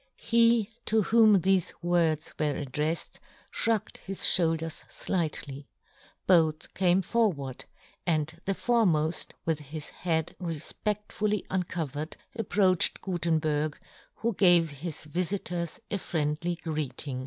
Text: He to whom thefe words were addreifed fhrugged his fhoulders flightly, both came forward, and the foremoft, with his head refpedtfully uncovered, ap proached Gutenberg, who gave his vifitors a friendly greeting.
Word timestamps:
He 0.17 0.71
to 0.87 1.03
whom 1.03 1.41
thefe 1.43 1.73
words 1.83 2.33
were 2.39 2.55
addreifed 2.65 3.19
fhrugged 3.53 3.97
his 3.97 4.21
fhoulders 4.21 4.83
flightly, 4.87 5.67
both 6.25 6.73
came 6.73 7.03
forward, 7.03 7.65
and 8.07 8.35
the 8.45 8.55
foremoft, 8.55 9.33
with 9.45 9.59
his 9.59 9.89
head 9.91 10.35
refpedtfully 10.41 11.45
uncovered, 11.51 12.17
ap 12.35 12.45
proached 12.47 13.01
Gutenberg, 13.01 13.77
who 14.15 14.33
gave 14.33 14.71
his 14.71 15.03
vifitors 15.05 15.79
a 15.91 15.99
friendly 15.99 16.55
greeting. 16.55 17.19